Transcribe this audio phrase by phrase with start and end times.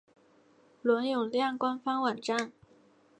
[0.81, 2.51] 伦永亮官方网站